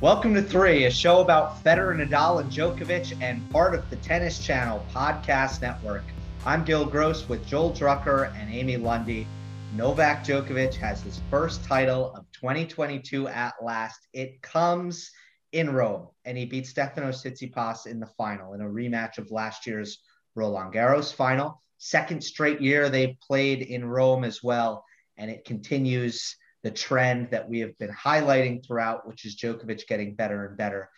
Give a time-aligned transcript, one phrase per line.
[0.00, 4.38] Welcome to Three, a show about Federer, Nadal, and Djokovic, and part of the Tennis
[4.38, 6.04] Channel podcast network.
[6.46, 9.26] I'm Gil Gross with Joel Drucker and Amy Lundy.
[9.74, 14.06] Novak Djokovic has his first title of 2022 at last.
[14.12, 15.10] It comes
[15.50, 19.66] in Rome, and he beat Stefanos Tsitsipas in the final in a rematch of last
[19.66, 19.98] year's
[20.36, 21.60] Roland Garros final.
[21.78, 24.84] Second straight year they played in Rome as well,
[25.16, 26.36] and it continues
[26.68, 30.90] the trend that we have been highlighting throughout, which is Djokovic getting better and better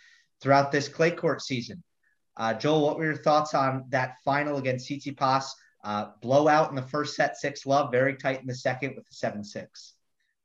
[0.42, 1.84] throughout this clay court season.
[2.36, 5.44] Uh, Joel, what were your thoughts on that final against Tsitsipas?
[5.84, 9.14] Uh, blowout in the first set, six love, very tight in the second with the
[9.14, 9.94] seven six.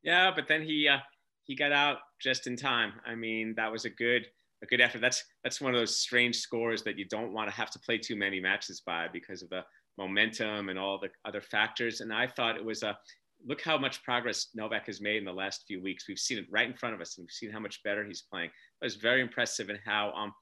[0.04, 1.00] Yeah, but then he uh,
[1.46, 2.94] he got out just in time.
[3.04, 4.28] I mean, that was a good
[4.62, 5.02] a good effort.
[5.02, 7.98] That's that's one of those strange scores that you don't want to have to play
[7.98, 9.64] too many matches by because of the
[9.98, 12.02] momentum and all the other factors.
[12.02, 12.96] And I thought it was a
[13.44, 16.08] look how much progress Novak has made in the last few weeks.
[16.08, 18.22] We've seen it right in front of us, and we've seen how much better he's
[18.22, 18.50] playing.
[18.50, 20.34] It was very impressive and how um,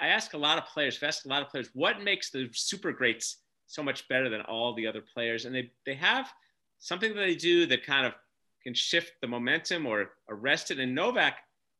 [0.00, 2.48] I ask a lot of players, I've asked a lot of players, what makes the
[2.52, 5.44] super greats so much better than all the other players?
[5.44, 6.32] And they, they have
[6.78, 8.14] something that they do that kind of
[8.62, 10.78] can shift the momentum or arrest it.
[10.78, 11.38] And Novak,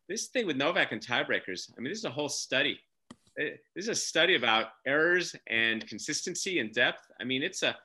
[0.08, 2.78] this thing with Novak and tiebreakers, I mean, this is a whole study.
[3.36, 7.06] This is a study about errors and consistency and depth.
[7.20, 7.76] I mean, it's a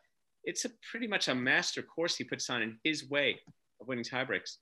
[0.48, 3.38] it's a pretty much a master course he puts on in his way
[3.80, 4.56] of winning tiebreaks.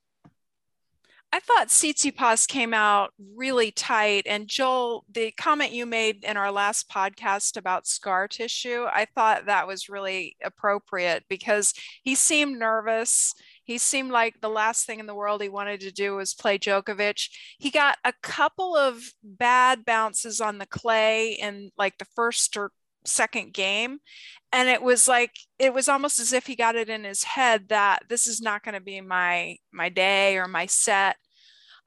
[1.32, 4.26] I thought Tsitsipas came out really tight.
[4.26, 9.46] And Joel, the comment you made in our last podcast about scar tissue, I thought
[9.46, 13.34] that was really appropriate because he seemed nervous.
[13.64, 16.58] He seemed like the last thing in the world he wanted to do was play
[16.58, 17.28] Djokovic.
[17.58, 22.70] He got a couple of bad bounces on the clay in like the first or
[23.04, 23.98] second game
[24.56, 27.68] and it was like it was almost as if he got it in his head
[27.68, 31.16] that this is not going to be my my day or my set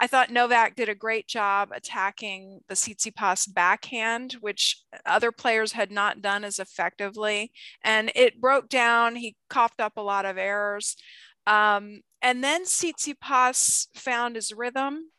[0.02, 5.92] I thought Novak did a great job attacking the Tsitsipas backhand, which other players had
[5.92, 7.52] not done as effectively.
[7.84, 9.18] And it broke down.
[9.18, 10.96] He coughed up a lot of errors.
[11.46, 15.12] Um, and then Tsitsipas found his rhythm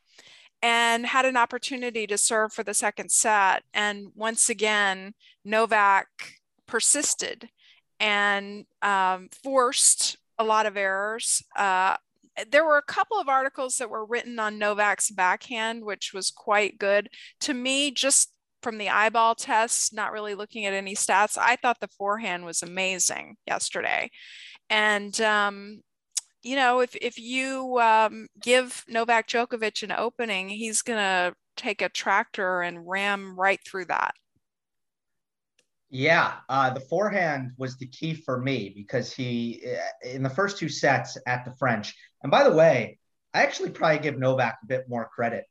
[0.62, 3.64] and had an opportunity to serve for the second set.
[3.74, 5.12] And once again,
[5.44, 6.39] Novak
[6.70, 7.48] persisted
[7.98, 11.42] and um, forced a lot of errors.
[11.56, 11.96] Uh,
[12.50, 16.78] there were a couple of articles that were written on Novak's backhand, which was quite
[16.78, 17.08] good.
[17.40, 18.32] To me, just
[18.62, 22.62] from the eyeball test, not really looking at any stats, I thought the forehand was
[22.62, 24.10] amazing yesterday.
[24.70, 25.80] And um,
[26.42, 31.88] you know, if if you um, give Novak Djokovic an opening, he's gonna take a
[31.88, 34.14] tractor and ram right through that.
[35.90, 40.56] Yeah, uh, the forehand was the key for me because he, uh, in the first
[40.56, 43.00] two sets at the French, and by the way,
[43.34, 45.44] I actually probably give Novak a bit more credit.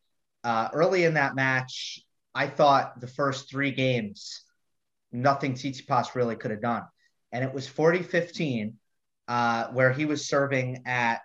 [0.43, 1.99] Uh, early in that match,
[2.33, 4.41] I thought the first three games,
[5.11, 6.83] nothing Tsitsipas really could have done.
[7.33, 8.77] And it was 40 15
[9.27, 11.19] uh, where he was serving at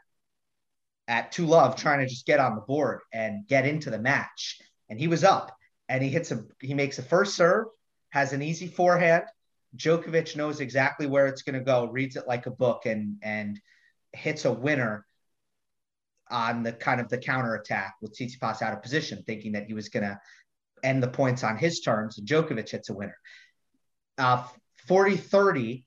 [1.06, 4.60] at two love, trying to just get on the board and get into the match.
[4.88, 5.54] And he was up,
[5.88, 7.66] and he hits a he makes a first serve,
[8.14, 9.24] has an easy forehand.
[9.76, 13.60] Djokovic knows exactly where it's going to go, reads it like a book, and and
[14.12, 15.04] hits a winner
[16.30, 19.74] on the kind of the counter attack with Tsitsipas out of position, thinking that he
[19.74, 20.18] was going to
[20.84, 22.20] end the points on his terms.
[22.20, 23.18] Djokovic hits a winner.
[24.16, 24.46] Uh,
[24.86, 25.86] 40 30,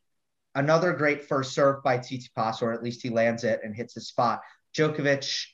[0.53, 4.07] Another great first serve by Tsitsipas, or at least he lands it and hits his
[4.07, 4.41] spot.
[4.75, 5.45] Djokovic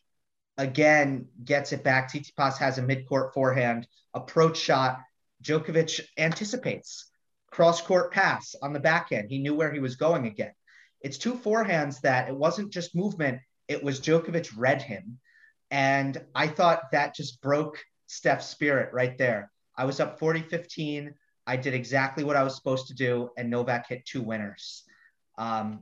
[0.57, 2.11] again gets it back.
[2.11, 4.99] Tsitsipas has a midcourt forehand approach shot.
[5.43, 7.11] Djokovic anticipates
[7.51, 9.29] cross court pass on the backhand.
[9.29, 10.53] He knew where he was going again.
[11.01, 15.19] It's two forehands that it wasn't just movement, it was Djokovic read him.
[15.69, 17.77] And I thought that just broke
[18.07, 19.51] Steph's spirit right there.
[19.77, 21.13] I was up 40 15.
[21.45, 24.83] I did exactly what I was supposed to do, and Novak hit two winners.
[25.37, 25.81] Um,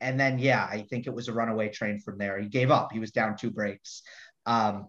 [0.00, 2.38] and then, yeah, I think it was a runaway train from there.
[2.38, 2.92] He gave up.
[2.92, 4.02] He was down two breaks.
[4.46, 4.88] Um,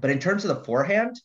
[0.00, 1.16] but in terms of the forehand,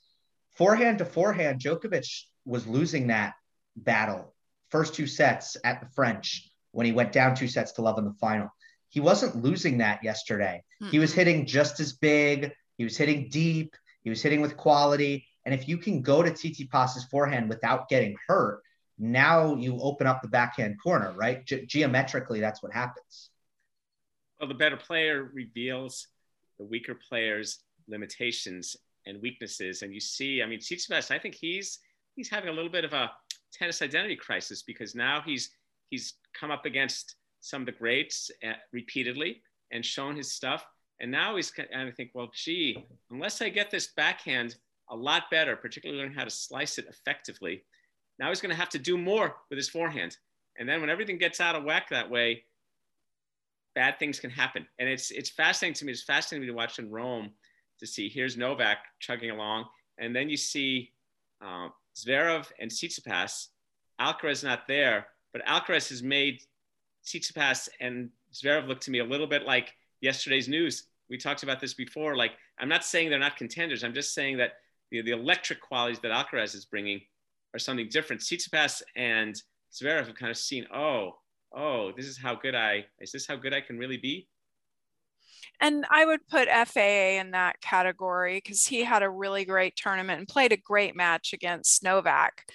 [0.56, 3.34] forehand to forehand, Djokovic was losing that
[3.76, 4.34] battle
[4.72, 8.06] first two sets at the French when he went down two sets to love in
[8.06, 8.50] the final.
[8.90, 10.64] He wasn't losing that yesterday.
[10.82, 10.92] Mm-hmm.
[10.92, 12.54] He was hitting just as big.
[12.78, 13.76] He was hitting deep.
[14.04, 15.28] He was hitting with quality.
[15.46, 18.62] And if you can go to Tsitsipas' forehand without getting hurt,
[18.98, 21.46] now you open up the backhand corner, right?
[21.46, 23.30] Ge- geometrically, that's what happens.
[24.40, 26.08] Well, the better player reveals
[26.58, 28.76] the weaker player's limitations
[29.06, 29.82] and weaknesses.
[29.82, 31.80] And you see, I mean, Tsitsipas, I think he's
[32.16, 33.12] he's having a little bit of a
[33.54, 35.52] tennis identity crisis because now he's
[35.90, 40.66] he's come up against some of the greats uh, repeatedly and shown his stuff.
[41.00, 44.56] And now he's, and I think, well, gee, unless I get this backhand
[44.90, 47.64] a lot better, particularly learn how to slice it effectively,
[48.20, 50.16] now he's going to have to do more with his forehand.
[50.60, 52.44] And then when everything gets out of whack that way,
[53.74, 54.68] bad things can happen.
[54.78, 55.92] And it's it's fascinating to me.
[55.94, 57.32] It's fascinating to watch in Rome
[57.82, 59.66] to see here's Novak chugging along,
[59.98, 60.94] and then you see
[61.44, 63.48] uh, Zverev and Tsitsipas.
[64.00, 66.42] Alcaraz not there, but Alcaraz has made
[67.06, 70.88] Tsitsipas and Zverev look to me a little bit like yesterday's news.
[71.10, 72.16] We talked about this before.
[72.16, 73.84] Like I'm not saying they're not contenders.
[73.84, 74.54] I'm just saying that
[74.92, 77.02] the, the electric qualities that Alcaraz is bringing
[77.54, 78.22] are something different.
[78.22, 79.42] Tsitsipas and
[79.74, 81.16] Zverev have kind of seen, oh,
[81.54, 84.28] oh, this is how good I is this how good I can really be?
[85.60, 90.20] And I would put FAA in that category because he had a really great tournament
[90.20, 92.46] and played a great match against Novak.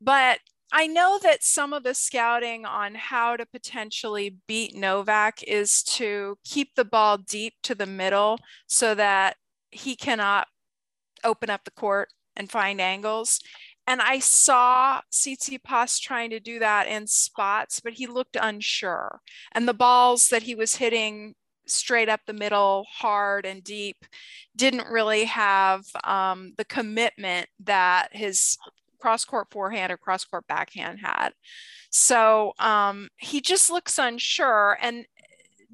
[0.00, 0.40] But
[0.70, 6.36] I know that some of the scouting on how to potentially beat Novak is to
[6.44, 9.36] keep the ball deep to the middle so that
[9.70, 10.46] he cannot
[11.24, 13.40] open up the court and find angles.
[13.86, 19.22] And I saw Tsitsipas trying to do that in spots, but he looked unsure.
[19.52, 21.34] And the balls that he was hitting
[21.70, 24.04] straight up the middle, hard and deep,
[24.56, 28.58] didn't really have um, the commitment that his
[28.98, 31.30] cross court forehand or cross court backhand had.
[31.90, 34.78] So um, he just looks unsure.
[34.82, 35.06] And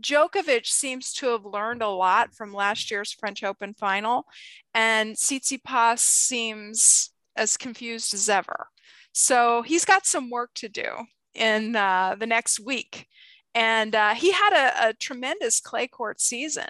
[0.01, 4.27] Djokovic seems to have learned a lot from last year's French Open final.
[4.75, 8.69] And Tsitsipas seems as confused as ever.
[9.13, 10.89] So he's got some work to do
[11.35, 13.07] in uh, the next week.
[13.55, 16.69] And uh, he had a, a, tremendous clay court season,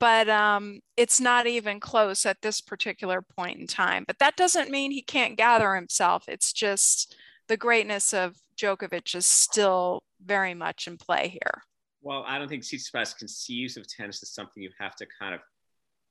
[0.00, 4.04] but um, it's not even close at this particular point in time.
[4.06, 6.24] But that doesn't mean he can't gather himself.
[6.28, 7.14] It's just
[7.48, 11.62] the greatness of Djokovic is still very much in play here.
[12.02, 15.40] Well, I don't think Tsitsipas conceives of tennis as something you have to kind of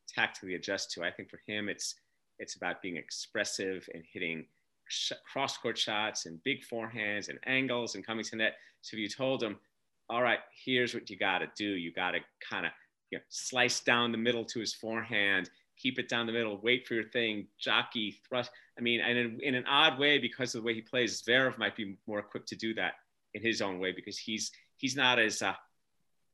[0.07, 1.03] tactically adjust to.
[1.03, 1.95] I think for him, it's
[2.37, 4.45] it's about being expressive and hitting
[4.89, 8.55] sh- cross court shots and big forehands and angles and coming to net.
[8.81, 9.57] So if you told him,
[10.09, 12.71] all right, here's what you got to do, you got to kind of
[13.11, 16.87] you know, slice down the middle to his forehand, keep it down the middle, wait
[16.87, 18.51] for your thing, jockey, thrust.
[18.77, 21.57] I mean, and in, in an odd way, because of the way he plays, Zverev
[21.57, 22.93] might be more equipped to do that
[23.33, 25.53] in his own way because he's he's not as uh,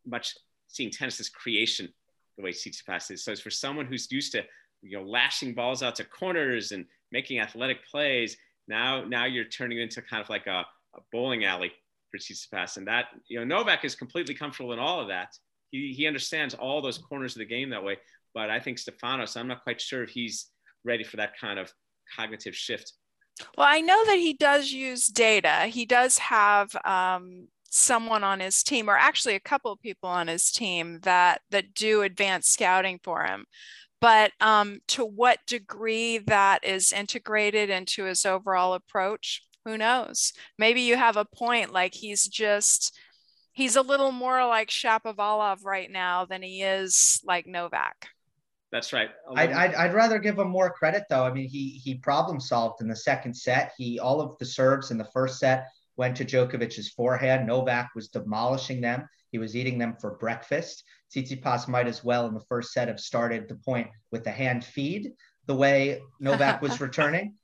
[0.05, 0.35] much
[0.67, 1.89] seeing tennis as creation
[2.37, 3.23] the way Tsitsipas is.
[3.23, 4.43] So it's for someone who's used to
[4.81, 8.37] you know, lashing balls out to corners and making athletic plays.
[8.67, 10.65] Now, now you're turning into kind of like a,
[10.95, 11.71] a bowling alley
[12.11, 12.77] for Tsitsipas.
[12.77, 15.29] And that, you know, Novak is completely comfortable in all of that.
[15.71, 17.97] He, he understands all those corners of the game that way.
[18.33, 20.47] But I think Stefanos, I'm not quite sure if he's
[20.83, 21.71] ready for that kind of
[22.15, 22.93] cognitive shift.
[23.57, 25.67] Well, I know that he does use data.
[25.67, 30.27] He does have um, someone on his team, or actually a couple of people on
[30.27, 33.45] his team that that do advanced scouting for him
[34.01, 40.33] but um, to what degree that is integrated into his overall approach who knows?
[40.57, 42.97] Maybe you have a point like he's just
[43.53, 48.07] he's a little more like shapovalov right now than he is like novak.
[48.71, 49.09] That's right.
[49.35, 51.25] I'd, I'd, I'd, rather give him more credit though.
[51.25, 53.73] I mean he he problem solved in the second set.
[53.77, 57.45] He all of the serves in the first set went to Djokovic's forehand.
[57.45, 59.07] Novak was demolishing them.
[59.31, 60.83] He was eating them for breakfast.
[61.13, 64.63] Tsitsipas might as well in the first set have started the point with the hand
[64.63, 65.11] feed
[65.47, 67.35] the way Novak was returning.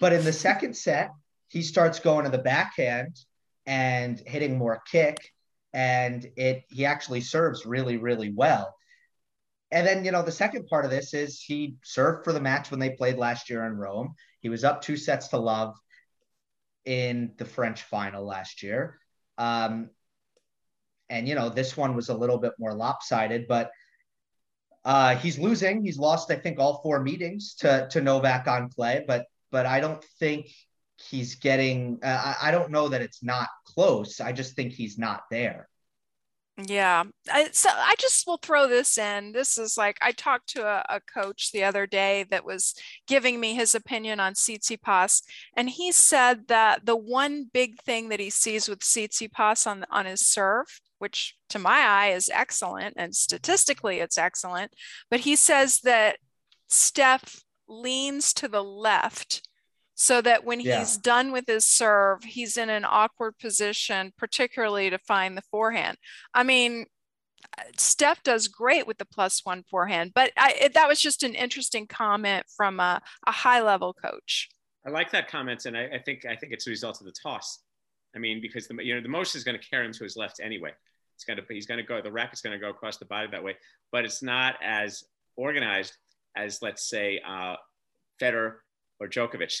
[0.00, 1.10] But in the second set,
[1.56, 3.16] he starts going to the backhand
[3.64, 5.32] and hitting more kick.
[5.72, 8.74] And it he actually serves really, really well.
[9.70, 12.70] And then, you know, the second part of this is he served for the match
[12.70, 14.14] when they played last year in Rome.
[14.40, 15.74] He was up two sets to love
[16.84, 18.98] in the French final last year.
[19.38, 19.88] Um,
[21.08, 23.70] and you know this one was a little bit more lopsided, but
[24.84, 25.82] uh, he's losing.
[25.82, 29.80] He's lost, I think, all four meetings to to Novak on clay, but but I
[29.80, 30.48] don't think
[30.96, 31.98] he's getting.
[32.02, 34.20] Uh, I, I don't know that it's not close.
[34.20, 35.68] I just think he's not there.
[36.66, 37.04] Yeah.
[37.30, 39.32] I, so I just will throw this in.
[39.32, 42.74] This is like I talked to a, a, coach the other day that was
[43.06, 45.22] giving me his opinion on Tsitsipas,
[45.54, 50.06] and he said that the one big thing that he sees with Tsitsipas on on
[50.06, 54.72] his serve which to my eye is excellent and statistically it's excellent.
[55.10, 56.18] But he says that
[56.68, 59.45] Steph leans to the left
[59.96, 60.78] so that when yeah.
[60.78, 65.96] he's done with his serve, he's in an awkward position, particularly to find the forehand.
[66.34, 66.86] I mean,
[67.78, 71.34] Steph does great with the plus one forehand, but I, it, that was just an
[71.34, 74.50] interesting comment from a, a, high level coach.
[74.86, 77.12] I like that comment, and I, I, think I think it's a result of the
[77.12, 77.60] toss.
[78.14, 80.16] I mean, because the you know the motion is going to carry him to his
[80.16, 80.72] left anyway.
[81.14, 83.28] It's going to he's going to go the racket's going to go across the body
[83.30, 83.56] that way,
[83.90, 85.04] but it's not as
[85.36, 85.96] organized
[86.36, 87.56] as let's say uh,
[88.20, 88.56] Federer
[89.00, 89.58] or Djokovic.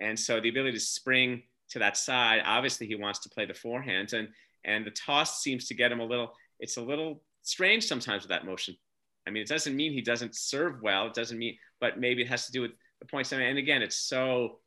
[0.00, 3.54] And so the ability to spring to that side, obviously he wants to play the
[3.54, 4.28] forehand, and
[4.64, 6.32] and the toss seems to get him a little.
[6.58, 8.76] It's a little strange sometimes with that motion.
[9.26, 11.06] I mean, it doesn't mean he doesn't serve well.
[11.06, 13.32] It doesn't mean, but maybe it has to do with the points.
[13.32, 14.58] And again, it's so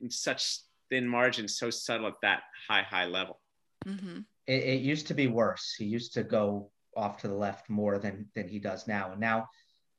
[0.00, 0.60] in such
[0.90, 3.40] thin margins, so subtle at that high, high level.
[3.86, 4.20] Mm-hmm.
[4.46, 5.74] It, it, used to be worse.
[5.78, 9.12] He used to go off to the left more than than he does now.
[9.12, 9.48] And now,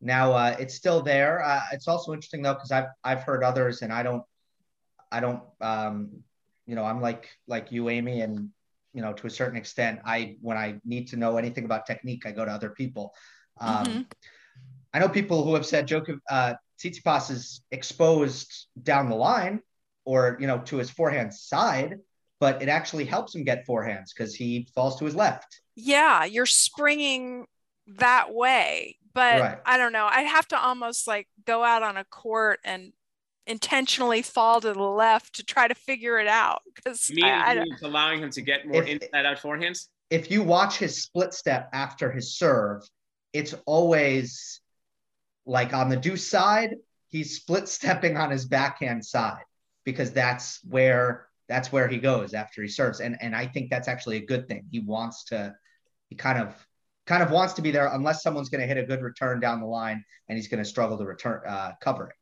[0.01, 1.43] now uh, it's still there.
[1.43, 4.23] Uh, it's also interesting though because I've I've heard others, and I don't,
[5.11, 6.23] I don't, um,
[6.65, 8.49] you know, I'm like like you, Amy, and
[8.93, 12.25] you know, to a certain extent, I when I need to know anything about technique,
[12.25, 13.13] I go to other people.
[13.59, 14.01] Um, mm-hmm.
[14.93, 19.61] I know people who have said Djokovic, uh, Tsitsipas is exposed down the line,
[20.05, 21.99] or you know, to his forehand side,
[22.39, 25.61] but it actually helps him get forehands because he falls to his left.
[25.75, 27.45] Yeah, you're springing
[27.87, 29.57] that way, but right.
[29.65, 30.07] I don't know.
[30.09, 32.93] I'd have to almost like go out on a court and
[33.51, 37.09] intentionally fall to the left to try to figure it out because
[37.83, 39.89] allowing him to get more if, inside out forehands.
[40.09, 42.81] If you watch his split step after his serve,
[43.33, 44.61] it's always
[45.45, 46.75] like on the deuce side,
[47.09, 49.43] he's split stepping on his backhand side
[49.83, 53.01] because that's where that's where he goes after he serves.
[53.01, 54.65] And and I think that's actually a good thing.
[54.71, 55.53] He wants to
[56.09, 56.55] he kind of
[57.05, 59.59] kind of wants to be there unless someone's going to hit a good return down
[59.59, 62.15] the line and he's going to struggle to return uh, cover it.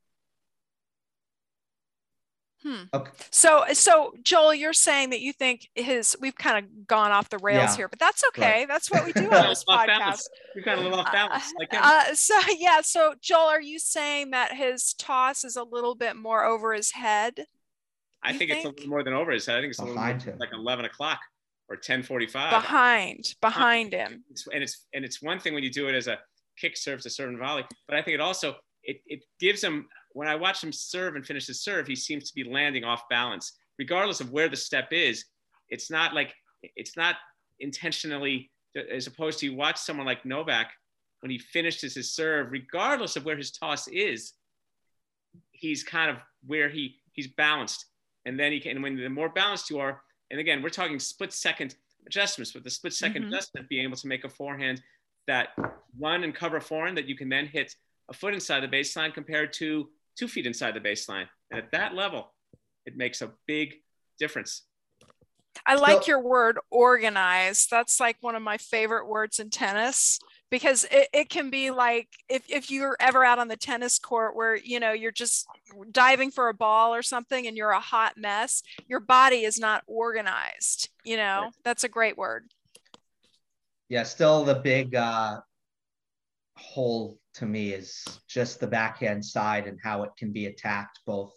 [2.64, 2.84] Hmm.
[2.94, 3.12] Okay.
[3.32, 7.38] So, so Joel, you're saying that you think his we've kind of gone off the
[7.38, 7.76] rails yeah.
[7.78, 8.60] here, but that's okay.
[8.60, 8.68] Right.
[8.68, 10.24] That's what we do on this podcast.
[10.56, 11.54] We kind of live off balance.
[11.58, 12.82] Like uh, so yeah.
[12.82, 16.92] So Joel, are you saying that his toss is a little bit more over his
[16.92, 17.46] head?
[18.22, 19.58] I think, think, it's a little more than over his head.
[19.58, 21.20] I think it's a little more like eleven o'clock
[21.70, 22.52] or ten forty-five.
[22.52, 24.26] Behind, behind him.
[24.52, 26.18] And it's and it's one thing when you do it as a
[26.58, 29.88] kick serve to serve and volley, but I think it also it, it gives him
[30.14, 33.10] when I watch him serve and finish his serve, he seems to be landing off
[33.10, 35.26] balance, regardless of where the step is.
[35.70, 36.34] It's not like
[36.76, 37.16] it's not
[37.60, 38.52] intentionally,
[38.92, 40.72] as opposed to you watch someone like Novak
[41.22, 44.34] when he finishes his serve, regardless of where his toss is,
[45.52, 47.86] he's kind of where he he's balanced,
[48.26, 48.82] and then he can.
[48.82, 50.02] When the more balanced you are,
[50.32, 51.76] and again, we're talking split second
[52.06, 53.28] adjustments with the split 2nd mm-hmm.
[53.28, 54.82] adjustment, being able to make a forehand
[55.28, 55.50] that
[56.00, 57.76] run and cover forehand that you can then hit
[58.10, 59.90] a foot inside the baseline compared to
[60.20, 61.28] two feet inside the baseline.
[61.50, 62.34] And at that level,
[62.86, 63.76] it makes a big
[64.20, 64.64] difference.
[65.66, 67.70] I like your word organized.
[67.72, 72.08] That's like one of my favorite words in tennis because it, it can be like
[72.28, 75.48] if, if you're ever out on the tennis court where you know you're just
[75.92, 79.84] diving for a ball or something and you're a hot mess your body is not
[79.86, 81.54] organized you know right.
[81.64, 82.46] that's a great word
[83.90, 85.40] yeah still the big uh
[86.56, 91.34] hole to me is just the backhand side and how it can be attacked both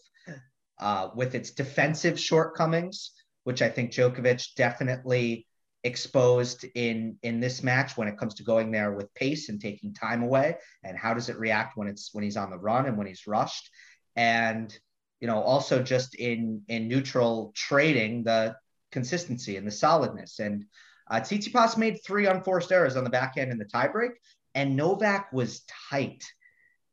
[0.80, 3.12] uh, with its defensive shortcomings,
[3.44, 5.46] which I think Djokovic definitely
[5.84, 9.92] exposed in in this match when it comes to going there with pace and taking
[9.92, 12.96] time away and how does it react when it's when he's on the run and
[12.96, 13.68] when he's rushed.
[14.14, 14.76] And
[15.20, 18.56] you know also just in in neutral trading the
[18.90, 20.38] consistency and the solidness.
[20.40, 20.64] And
[21.10, 24.12] uh, Tsitsipas made three unforced errors on the backhand in the tiebreak
[24.54, 26.24] and Novak was tight.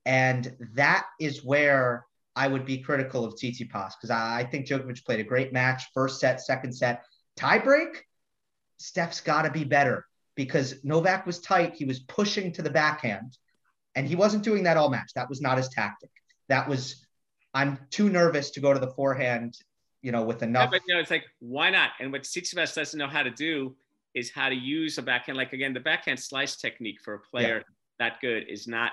[0.05, 5.05] And that is where I would be critical of Tsitsipas because I, I think Djokovic
[5.05, 7.03] played a great match, first set, second set.
[7.37, 7.97] Tiebreak,
[8.77, 11.75] Steph's got to be better because Novak was tight.
[11.75, 13.37] He was pushing to the backhand,
[13.95, 15.11] and he wasn't doing that all match.
[15.15, 16.11] That was not his tactic.
[16.47, 17.05] That was,
[17.53, 19.55] I'm too nervous to go to the forehand,
[20.01, 20.69] you know, with enough.
[20.71, 21.91] Yeah, but you know, it's like, why not?
[21.99, 23.75] And what Tsitsipas doesn't know how to do
[24.15, 25.37] is how to use a backhand.
[25.37, 27.63] Like again, the backhand slice technique for a player yeah.
[27.99, 28.91] that good is not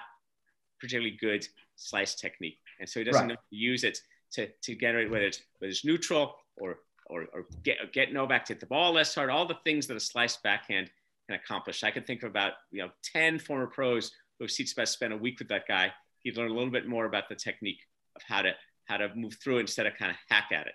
[0.81, 1.47] particularly good
[1.77, 3.39] slice technique, and so he doesn't right.
[3.51, 3.99] use it
[4.33, 8.53] to to generate whether it's whether it's neutral or or, or get get Novak to
[8.55, 9.31] hit the ball less hard.
[9.31, 10.91] All the things that a slice backhand
[11.29, 11.85] can accomplish.
[11.85, 15.17] I can think of about you know ten former pros who have Tsitsipas spent a
[15.17, 15.93] week with that guy.
[16.23, 17.81] He'd learn a little bit more about the technique
[18.17, 18.53] of how to
[18.85, 20.75] how to move through instead of kind of hack at it.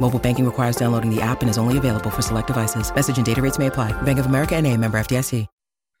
[0.00, 2.92] Mobile banking requires downloading the app and is only available for select devices.
[2.94, 3.92] Message and data rates may apply.
[4.02, 5.46] Bank of America and a member FDIC.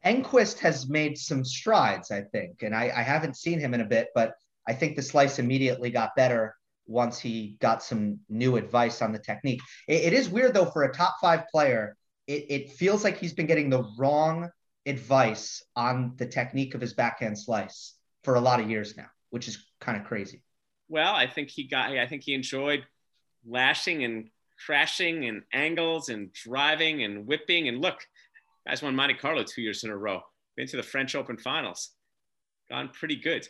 [0.04, 2.62] Enqvist has made some strides, I think.
[2.62, 4.32] And I, I haven't seen him in a bit, but
[4.66, 6.54] I think the slice immediately got better
[6.86, 9.60] once he got some new advice on the technique.
[9.86, 11.96] it, it is weird though for a top five player.
[12.26, 14.50] It, it feels like he's been getting the wrong
[14.86, 19.46] advice on the technique of his backhand slice for a lot of years now, which
[19.46, 20.42] is kind of crazy.
[20.88, 21.90] Well, I think he got.
[21.90, 22.84] I think he enjoyed
[23.46, 24.28] lashing and
[24.64, 27.68] crashing and angles and driving and whipping.
[27.68, 28.06] And look,
[28.66, 30.20] guys won Monte Carlo two years in a row.
[30.56, 31.90] Been to the French Open finals.
[32.70, 33.48] Gone pretty good.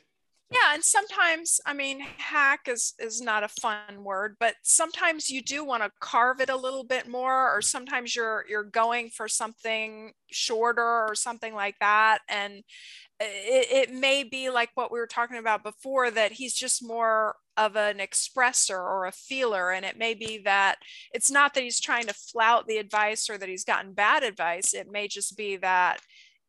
[0.52, 5.42] Yeah, and sometimes, I mean, hack is is not a fun word, but sometimes you
[5.42, 9.28] do want to carve it a little bit more, or sometimes you're you're going for
[9.28, 12.64] something shorter or something like that, and
[13.20, 17.36] it, it may be like what we were talking about before that he's just more
[17.56, 20.78] of an expressor or a feeler, and it may be that
[21.12, 24.74] it's not that he's trying to flout the advice or that he's gotten bad advice.
[24.74, 26.00] It may just be that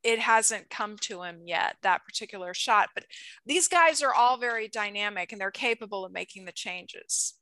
[0.04, 3.06] it hasn't come to him yet that particular shot but
[3.46, 7.36] these guys are all very dynamic and they're capable of making the changes.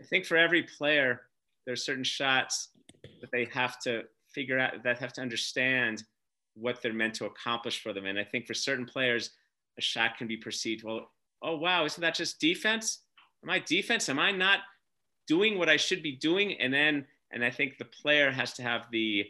[0.00, 1.22] I think for every player
[1.66, 2.68] there's certain shots
[3.20, 6.04] that they have to figure out that have to understand
[6.54, 8.06] what they're meant to accomplish for them.
[8.06, 9.30] And i think for certain players
[9.78, 11.10] a shot can be perceived well
[11.42, 13.00] oh wow isn't that just defense?
[13.42, 14.08] Am i defense?
[14.08, 14.60] Am i not
[15.26, 16.60] doing what i should be doing?
[16.60, 19.26] And then and i think the player has to have the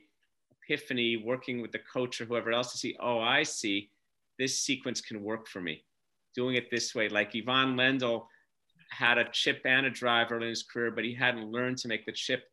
[0.69, 3.91] epiphany working with the coach or whoever else to see, oh, I see
[4.39, 5.85] this sequence can work for me.
[6.35, 8.27] Doing it this way, like Ivan Lendl
[8.91, 11.89] had a chip and a drive early in his career, but he hadn't learned to
[11.89, 12.45] make the chip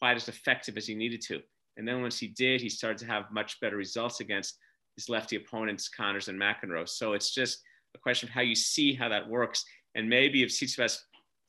[0.00, 1.40] quite as effective as he needed to.
[1.76, 4.58] And then once he did, he started to have much better results against
[4.96, 6.88] his lefty opponents, Connors and McEnroe.
[6.88, 7.62] So it's just
[7.94, 9.64] a question of how you see how that works.
[9.94, 10.98] And maybe if Tsitsipas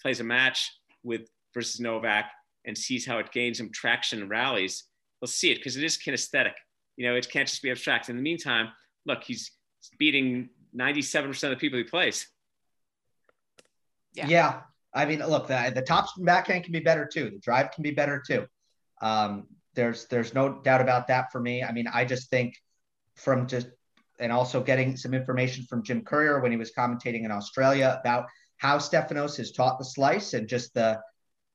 [0.02, 0.72] plays a match
[1.04, 1.22] with
[1.54, 2.26] versus Novak
[2.66, 4.86] and sees how it gains him traction and rallies,
[5.22, 6.54] they'll see it because it is kinesthetic.
[6.98, 8.10] You know, it can't just be abstract.
[8.10, 8.70] In the meantime,
[9.06, 9.52] look, he's
[9.98, 12.28] beating 97% of the people he plays.
[14.14, 14.28] Yeah.
[14.28, 14.62] yeah.
[14.94, 17.30] I mean, look, the, the top backhand can be better too.
[17.30, 18.48] The drive can be better too.
[19.02, 21.64] Um, there's there's no doubt about that for me.
[21.64, 22.56] I mean, I just think
[23.16, 23.68] from just
[24.20, 28.26] and also getting some information from Jim Courier when he was commentating in Australia about
[28.58, 31.00] how Stefanos has taught the slice and just the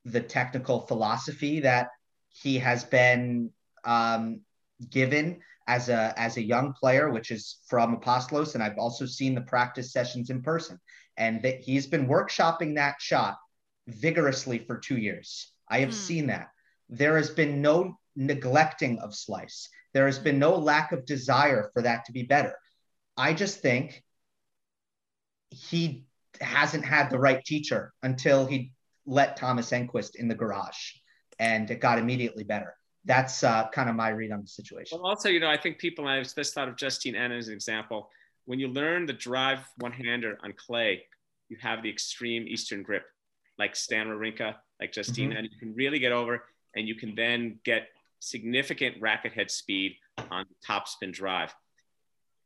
[0.05, 1.89] the technical philosophy that
[2.29, 3.49] he has been
[3.85, 4.41] um,
[4.89, 9.35] given as a as a young player, which is from Apostolos, and I've also seen
[9.35, 10.79] the practice sessions in person,
[11.17, 13.37] and that he's been workshopping that shot
[13.87, 15.51] vigorously for two years.
[15.69, 15.93] I have mm.
[15.93, 16.49] seen that.
[16.89, 19.69] There has been no neglecting of slice.
[19.93, 22.55] There has been no lack of desire for that to be better.
[23.17, 24.03] I just think
[25.49, 26.05] he
[26.41, 28.73] hasn't had the right teacher until he
[29.05, 30.91] let Thomas Enqvist in the garage
[31.39, 32.75] and it got immediately better.
[33.05, 34.97] That's uh, kind of my read on the situation.
[34.99, 37.53] Well, also, you know, I think people, I've just thought of Justine Henin as an
[37.53, 38.09] example.
[38.45, 41.03] When you learn the drive one hander on clay,
[41.49, 43.05] you have the extreme Eastern grip,
[43.59, 45.37] like Stan Wawrinka, like Justine, mm-hmm.
[45.37, 46.43] and you can really get over,
[46.75, 47.89] and you can then get
[48.19, 49.97] significant racket head speed
[50.31, 51.53] on the top spin drive.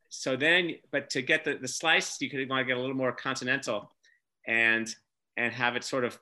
[0.10, 2.96] So then, but to get the, the slice, you could want to get a little
[2.96, 3.92] more continental
[4.46, 4.94] and
[5.38, 6.20] and have it sort of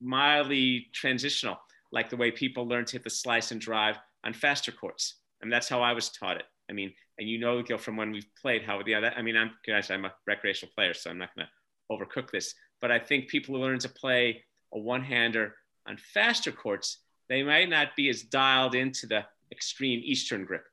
[0.00, 1.56] mildly transitional
[1.96, 5.14] like the way people learn to hit the slice and drive on faster courts.
[5.40, 6.44] And that's how I was taught it.
[6.68, 9.34] I mean, and you know, Gil, from when we've played, how, yeah, that, I mean,
[9.34, 12.54] I'm, gosh, I'm a recreational player, so I'm not going to overcook this.
[12.82, 15.54] But I think people who learn to play a one hander
[15.88, 16.98] on faster courts,
[17.30, 20.64] they might not be as dialed into the extreme Eastern grip.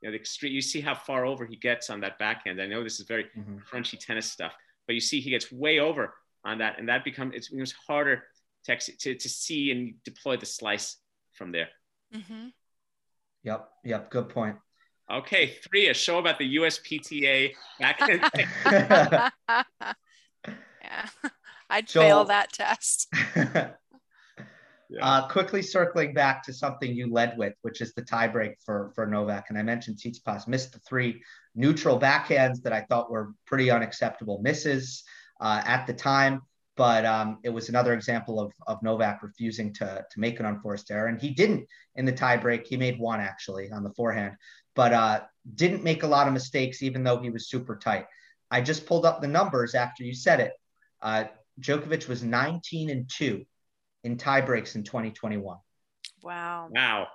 [0.00, 2.62] You know, the extreme, you see how far over he gets on that backhand.
[2.62, 3.58] I know this is very mm-hmm.
[3.70, 4.54] crunchy tennis stuff,
[4.86, 8.24] but you see he gets way over on that, and that becomes it becomes harder
[8.64, 10.96] to, to, to see and deploy the slice
[11.32, 11.68] from there.
[12.14, 12.48] Mm-hmm.
[13.44, 13.68] Yep.
[13.84, 14.10] Yep.
[14.10, 14.56] Good point.
[15.10, 18.22] Okay, three, a show about the USPTA backhand.
[20.46, 21.06] yeah,
[21.70, 23.12] I'd Joel, fail that test.
[24.92, 25.06] Yeah.
[25.06, 29.06] Uh, quickly circling back to something you led with, which is the tiebreak for for
[29.06, 31.22] Novak, and I mentioned Tsitsipas missed the three
[31.54, 35.02] neutral backhands that I thought were pretty unacceptable misses
[35.40, 36.42] uh, at the time,
[36.76, 40.90] but um, it was another example of of Novak refusing to to make an unforced
[40.90, 42.66] error, and he didn't in the tiebreak.
[42.66, 44.36] He made one actually on the forehand,
[44.74, 45.20] but uh,
[45.54, 48.06] didn't make a lot of mistakes, even though he was super tight.
[48.50, 50.52] I just pulled up the numbers after you said it.
[51.00, 51.24] Uh,
[51.60, 53.44] Djokovic was 19 and 2
[54.04, 55.56] in tiebreaks in 2021.
[56.22, 56.68] Wow.
[56.70, 57.08] Wow.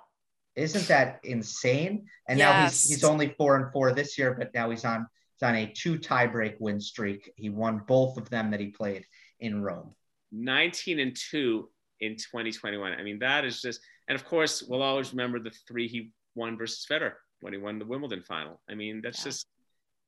[0.54, 2.06] Isn't that insane?
[2.28, 2.48] And yes.
[2.48, 5.54] now he's he's only four and four this year, but now he's on he's on
[5.54, 7.32] a two tiebreak win streak.
[7.36, 9.04] He won both of them that he played
[9.40, 9.94] in Rome.
[10.32, 11.68] 19 and 2
[12.00, 12.92] in 2021.
[12.92, 16.56] I mean, that is just and of course we'll always remember the three he won
[16.56, 18.60] versus Federer when he won the Wimbledon final.
[18.68, 19.24] I mean, that's yeah.
[19.24, 19.46] just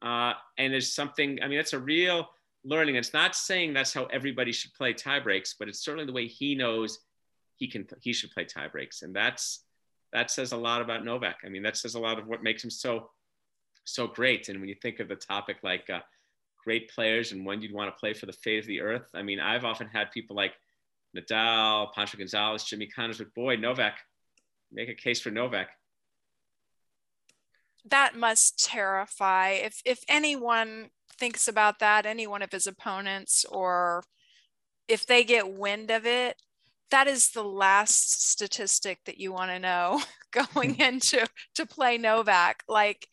[0.02, 2.28] uh and there's something, I mean, that's a real
[2.64, 2.96] learning.
[2.96, 6.26] It's not saying that's how everybody should play tie breaks, but it's certainly the way
[6.26, 7.00] he knows
[7.56, 9.64] he can he should play tie breaks, and that's
[10.12, 11.38] that says a lot about Novak.
[11.44, 13.10] I mean, that says a lot of what makes him so
[13.84, 14.48] so great.
[14.48, 16.00] And when you think of the topic like uh,
[16.64, 19.22] great players and when you'd want to play for the fate of the earth, I
[19.22, 20.52] mean, I've often had people like
[21.16, 23.98] Nadal, Pancho Gonzalez, Jimmy Connors, but boy, Novak,
[24.72, 25.68] make a case for Novak.
[27.84, 29.50] That must terrify.
[29.50, 34.04] If if anyone thinks about that, any one of his opponents, or
[34.86, 36.36] if they get wind of it,
[36.90, 42.62] that is the last statistic that you want to know going into to play Novak.
[42.68, 43.08] Like,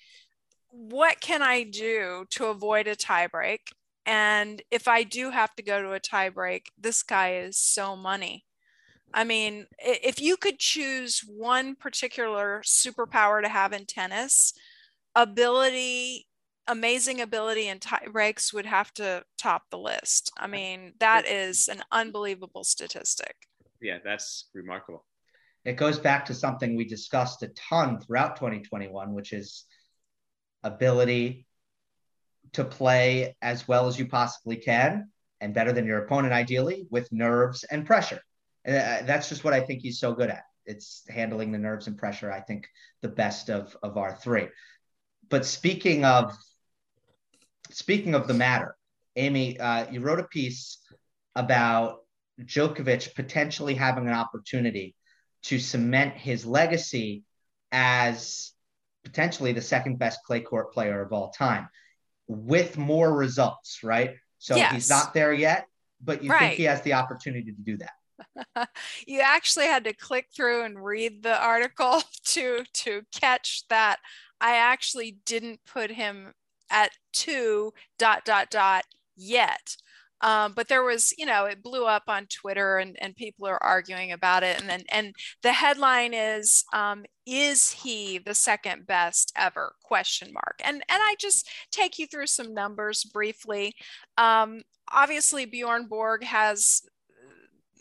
[0.69, 3.59] what can I do to avoid a tiebreak?
[4.05, 8.45] And if I do have to go to a tiebreak, this guy is so money.
[9.13, 14.53] I mean, if you could choose one particular superpower to have in tennis,
[15.15, 16.27] ability
[16.67, 20.31] amazing ability and tie breaks would have to top the list.
[20.37, 23.35] I mean, that is an unbelievable statistic.
[23.81, 25.05] Yeah, that's remarkable.
[25.65, 29.65] It goes back to something we discussed a ton throughout 2021, which is
[30.67, 31.45] ability
[32.53, 35.09] to play as well as you possibly can
[35.41, 38.19] and better than your opponent, ideally, with nerves and pressure.
[38.65, 40.43] And uh, that's just what I think he's so good at.
[40.65, 42.67] It's handling the nerves and pressure, I think,
[43.01, 44.47] the best of, of our three.
[45.29, 46.35] But speaking of
[47.69, 48.75] speaking of the matter,
[49.15, 50.79] Amy, uh, you wrote a piece
[51.35, 51.99] about
[52.41, 54.95] Djokovic potentially having an opportunity
[55.43, 57.23] to cement his legacy
[57.71, 58.51] as
[59.07, 61.69] potentially the second best clay court player of all time
[62.27, 64.15] with more results, right?
[64.37, 64.73] So yes.
[64.73, 65.65] he's not there yet,
[66.03, 66.39] but you right.
[66.39, 68.69] think he has the opportunity to do that.
[69.07, 73.99] you actually had to click through and read the article to to catch that
[74.41, 76.33] I actually didn't put him
[76.69, 78.83] at two dot dot dot
[79.15, 79.77] yet.
[80.21, 83.61] Um, but there was, you know, it blew up on Twitter and, and people are
[83.63, 84.59] arguing about it.
[84.59, 90.59] And then, and the headline is, um, is he the second best ever question mark?
[90.63, 93.75] And, and I just take you through some numbers briefly.
[94.17, 96.81] Um, obviously Bjorn Borg has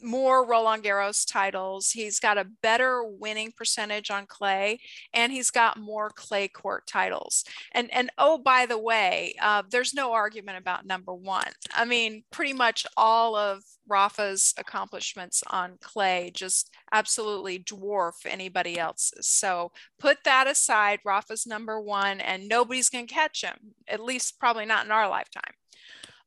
[0.02, 1.90] more Roland Garros titles.
[1.90, 4.80] He's got a better winning percentage on clay,
[5.12, 7.44] and he's got more clay court titles.
[7.72, 11.50] And and oh, by the way, uh, there's no argument about number one.
[11.74, 19.28] I mean, pretty much all of Rafa's accomplishments on clay just absolutely dwarf anybody else's.
[19.28, 21.00] So put that aside.
[21.04, 23.56] Rafa's number one, and nobody's gonna catch him.
[23.88, 25.54] At least probably not in our lifetime.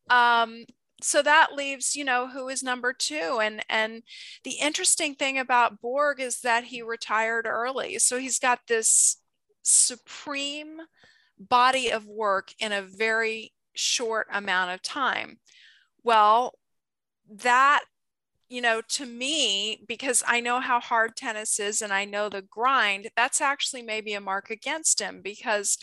[0.10, 0.66] Um,
[1.02, 4.04] so that leaves you know who is number two and and
[4.44, 9.18] the interesting thing about borg is that he retired early so he's got this
[9.64, 10.78] supreme
[11.40, 15.40] body of work in a very short amount of time.
[16.04, 16.54] Well
[17.32, 17.84] that
[18.50, 22.42] you know to me because i know how hard tennis is and i know the
[22.42, 25.78] grind that's actually maybe a mark against him because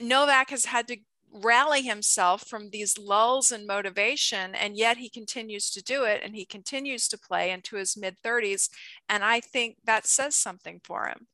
[0.00, 0.96] novak has had to
[1.32, 6.34] rally himself from these lulls in motivation and yet he continues to do it and
[6.34, 8.68] he continues to play into his mid 30s
[9.08, 11.26] and i think that says something for him.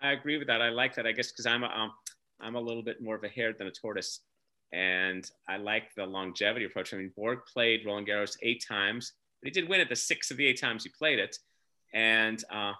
[0.00, 0.62] I agree with that.
[0.62, 1.92] I like that i guess because i'm a, um,
[2.40, 4.20] i'm a little bit more of a hare than a tortoise
[4.72, 6.92] and i like the longevity approach.
[6.92, 10.30] I mean borg played roland garros eight times but he did win it the six
[10.30, 11.36] of the eight times he played it
[11.94, 12.72] and uh,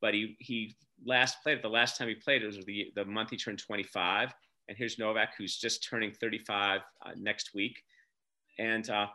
[0.00, 3.04] but he he last played it the last time he played it was the the
[3.04, 4.32] month he turned 25
[4.68, 7.82] and here's Novak, who's just turning 35 uh, next week.
[8.58, 9.06] And uh,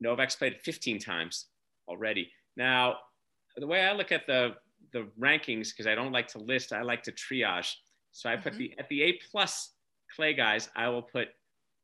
[0.00, 1.46] Novak's played 15 times
[1.88, 2.30] already.
[2.56, 2.96] Now,
[3.56, 4.54] the way I look at the,
[4.92, 7.74] the rankings, because I don't like to list, I like to triage.
[8.12, 8.58] So I put mm-hmm.
[8.58, 9.72] the at the A plus
[10.14, 11.28] clay guys, I will put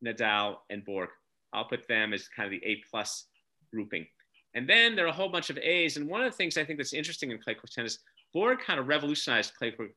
[0.05, 1.11] Nadal and Borg.
[1.53, 3.27] I'll put them as kind of the A plus
[3.73, 4.07] grouping.
[4.55, 5.97] And then there are a whole bunch of A's.
[5.97, 7.99] And one of the things I think that's interesting in clay court tennis,
[8.33, 9.91] Borg kind of revolutionized clay court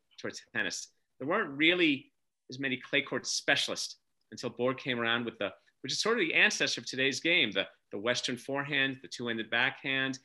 [0.54, 0.90] tennis.
[1.20, 2.12] There weren't really
[2.50, 3.98] as many clay court specialists
[4.32, 7.52] until Borg came around with the, which is sort of the ancestor of today's game,
[7.52, 10.20] the, the Western forehand, the two-handed backhand,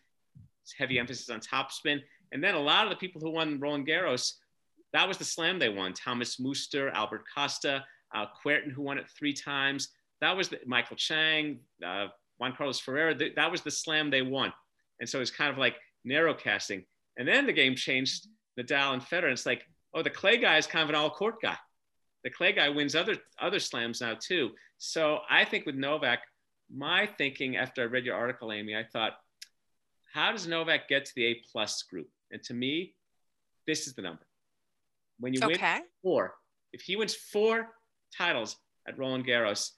[0.78, 2.00] heavy emphasis on topspin.
[2.32, 4.34] And then a lot of the people who won Roland Garros,
[4.92, 5.92] that was the slam they won.
[5.92, 7.84] Thomas Muster, Albert Costa,
[8.14, 9.88] uh, Kuerten, who won it three times.
[10.20, 12.06] That was the, Michael Chang, uh,
[12.38, 13.14] Juan Carlos Ferrero.
[13.14, 14.52] Th- that was the slam they won.
[15.00, 16.84] And so it's kind of like narrow casting.
[17.16, 19.24] And then the game changed Nadal and Federer.
[19.24, 21.56] And it's like, oh, the clay guy is kind of an all court guy.
[22.24, 24.50] The clay guy wins other other slams now too.
[24.78, 26.20] So I think with Novak,
[26.74, 29.12] my thinking after I read your article, Amy, I thought,
[30.12, 32.08] how does Novak get to the A plus group?
[32.30, 32.94] And to me,
[33.66, 34.26] this is the number.
[35.20, 35.74] When you okay.
[35.74, 36.34] win four,
[36.72, 37.68] if he wins four
[38.16, 38.56] titles
[38.88, 39.70] at Roland Garros,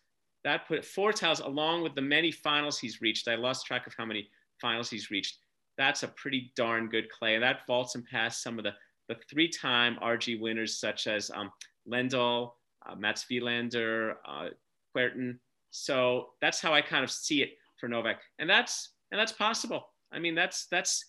[0.44, 3.28] that put four titles along with the many finals he's reached.
[3.28, 4.28] I lost track of how many
[4.61, 5.38] finals he's reached.
[5.76, 7.35] That's a pretty darn good clay.
[7.35, 8.72] And that vaults him past some of the,
[9.09, 11.50] the three time RG winners, such as um,
[11.90, 12.53] Lendl,
[12.87, 14.49] uh, Mats Wilander, uh,
[14.94, 15.38] Kuerten.
[15.70, 18.20] So that's how I kind of see it for Novak.
[18.38, 19.88] And that's, and that's possible.
[20.12, 21.05] I mean, that's, that's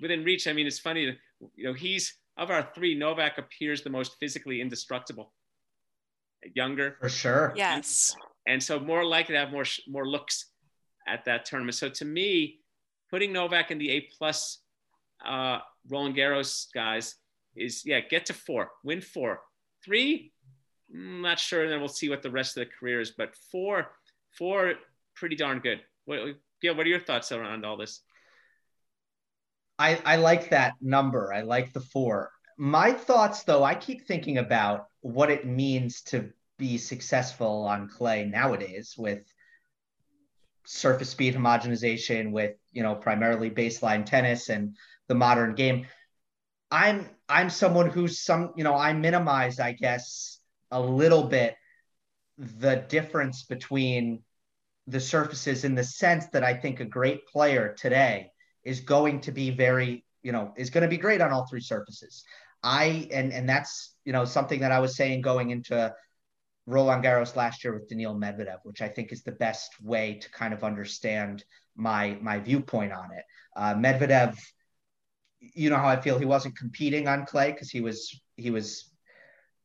[0.00, 0.46] within reach.
[0.46, 1.18] I mean, it's funny,
[1.54, 5.32] you know, he's, of our three, Novak appears the most physically indestructible.
[6.54, 6.96] Younger.
[7.00, 7.52] For sure.
[7.56, 8.14] Yes
[8.46, 10.46] and so more likely to have more more looks
[11.06, 11.74] at that tournament.
[11.74, 12.60] So to me,
[13.10, 14.58] putting Novak in the A plus
[15.24, 17.16] uh, Roland Garros guys
[17.56, 19.40] is yeah, get to four, win four,
[19.84, 20.32] three.
[20.92, 23.12] I'm mm, not sure, and then we'll see what the rest of the career is.
[23.12, 23.88] But four,
[24.36, 24.74] four,
[25.14, 25.80] pretty darn good.
[26.04, 26.20] What,
[26.62, 28.00] what are your thoughts around all this?
[29.78, 31.32] I, I like that number.
[31.32, 32.30] I like the four.
[32.58, 38.24] My thoughts, though, I keep thinking about what it means to be successful on clay
[38.24, 39.24] nowadays with
[40.64, 44.76] surface speed homogenization with you know primarily baseline tennis and
[45.08, 45.86] the modern game
[46.70, 50.38] i'm i'm someone who's some you know i minimized i guess
[50.70, 51.56] a little bit
[52.38, 54.22] the difference between
[54.86, 58.30] the surfaces in the sense that i think a great player today
[58.64, 61.60] is going to be very you know is going to be great on all three
[61.60, 62.24] surfaces
[62.62, 65.92] i and and that's you know something that i was saying going into
[66.66, 70.30] Roland Garros last year with Daniil Medvedev, which I think is the best way to
[70.30, 73.24] kind of understand my my viewpoint on it.
[73.56, 74.38] Uh, Medvedev,
[75.54, 76.18] you know how I feel.
[76.18, 78.90] He wasn't competing on clay because he was he was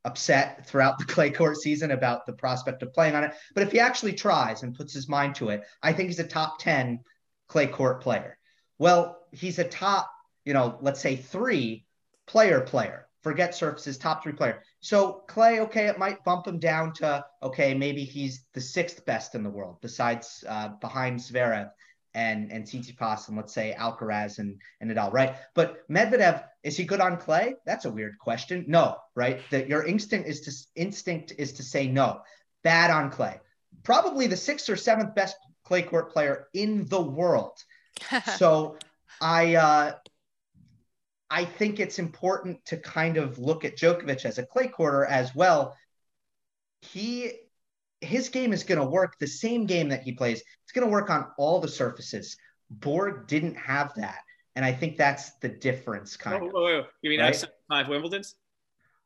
[0.05, 3.33] upset throughout the clay court season about the prospect of playing on it.
[3.53, 6.27] But if he actually tries and puts his mind to it, I think he's a
[6.27, 6.99] top ten
[7.47, 8.37] clay court player.
[8.79, 10.11] Well, he's a top,
[10.45, 11.85] you know, let's say three
[12.27, 14.63] player player forget surfaces, top three player.
[14.79, 19.35] So Clay, okay, it might bump him down to okay, maybe he's the sixth best
[19.35, 21.69] in the world, besides uh, behind Zverev
[22.17, 25.35] and and Tsitsipas and let's say Alcaraz and and Nadal, right?
[25.53, 27.55] But Medvedev is he good on clay?
[27.65, 28.65] That's a weird question.
[28.67, 29.39] No, right?
[29.51, 32.21] That your instinct is to instinct is to say no.
[32.63, 33.39] Bad on clay.
[33.83, 37.53] Probably the sixth or seventh best clay court player in the world.
[38.37, 38.77] so
[39.21, 39.93] I uh,
[41.29, 45.35] I think it's important to kind of look at Djokovic as a clay courter as
[45.35, 45.75] well.
[46.81, 47.33] He
[48.01, 50.41] his game is going to work the same game that he plays.
[50.63, 52.37] It's going to work on all the surfaces.
[52.69, 54.19] Borg didn't have that,
[54.55, 56.17] and I think that's the difference.
[56.17, 56.55] Kind oh, of.
[56.55, 57.45] Oh, oh, you mean right?
[57.69, 58.35] five Wimbledon's?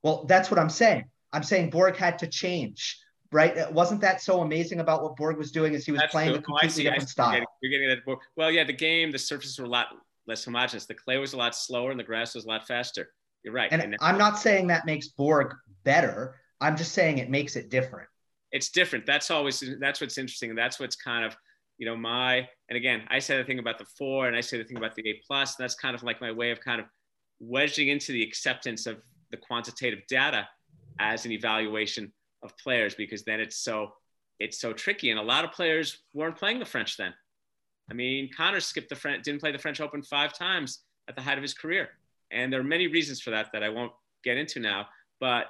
[0.04, 1.06] Well, that's what I'm saying.
[1.32, 3.00] I'm saying Borg had to change.
[3.34, 3.72] Right?
[3.72, 5.74] Wasn't that so amazing about what Borg was doing?
[5.74, 7.32] Is he was that's playing a oh, completely different style?
[7.32, 8.20] You're getting, you're getting that.
[8.36, 9.88] Well, yeah, the game, the surfaces were a lot
[10.28, 10.86] less homogenous.
[10.86, 13.08] The clay was a lot slower and the grass was a lot faster.
[13.44, 13.72] You're right.
[13.72, 16.36] And, and I'm not saying that makes Borg better.
[16.60, 18.10] I'm just saying it makes it different.
[18.52, 19.06] It's different.
[19.06, 20.50] That's always that's what's interesting.
[20.50, 21.36] And that's what's kind of,
[21.78, 24.58] you know, my and again, I say the thing about the four and I say
[24.58, 25.56] the thing about the A plus.
[25.56, 26.88] That's kind of like my way of kind of
[27.40, 30.48] wedging into the acceptance of the quantitative data
[31.00, 32.12] as an evaluation
[32.44, 33.94] of players because then it's so
[34.40, 35.12] it's so tricky.
[35.12, 37.14] And a lot of players weren't playing the French then.
[37.90, 41.22] I mean, Connor skipped the French, didn't play the French Open five times at the
[41.22, 41.90] height of his career.
[42.32, 43.92] And there are many reasons for that that I won't
[44.24, 44.88] get into now.
[45.20, 45.48] But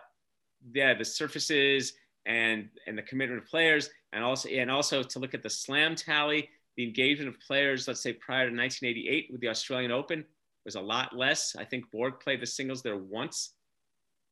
[0.73, 1.93] yeah, the surfaces
[2.25, 5.95] and and the commitment of players, and also and also to look at the slam
[5.95, 7.87] tally, the engagement of players.
[7.87, 10.25] Let's say prior to 1988 with the Australian Open
[10.65, 11.55] was a lot less.
[11.57, 13.53] I think Borg played the singles there once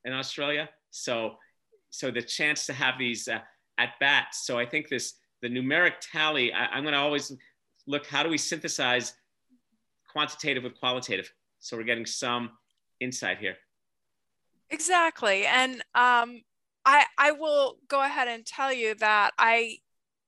[0.06, 0.70] in Australia.
[0.92, 1.36] So
[1.90, 3.40] so the chance to have these uh,
[3.78, 4.46] at bats.
[4.46, 6.54] So I think this the numeric tally.
[6.54, 7.32] I, I'm going to always
[7.88, 9.14] look, how do we synthesize
[10.12, 11.32] quantitative with qualitative?
[11.60, 12.52] So we're getting some
[13.00, 13.56] insight here.
[14.70, 15.46] Exactly.
[15.46, 16.42] And um,
[16.86, 19.78] I, I will go ahead and tell you that I,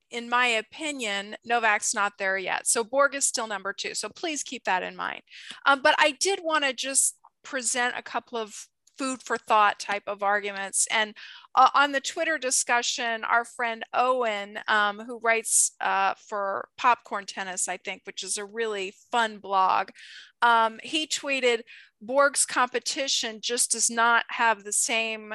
[0.10, 2.68] in my opinion, Novak's not there yet.
[2.68, 3.96] So Borg is still number two.
[3.96, 5.22] So please keep that in mind.
[5.66, 10.04] Um, but I did want to just present a couple of food for thought type
[10.06, 10.88] of arguments.
[10.92, 11.16] And
[11.56, 17.68] uh, on the Twitter discussion, our friend Owen, um, who writes uh, for Popcorn Tennis,
[17.68, 19.90] I think, which is a really fun blog,
[20.44, 21.62] um, he tweeted
[22.00, 25.34] Borg's competition just does not have the same